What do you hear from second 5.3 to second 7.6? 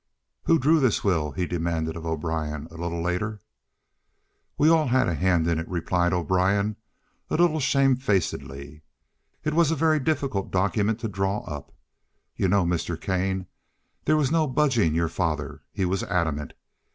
in it," replied O'Brien, a little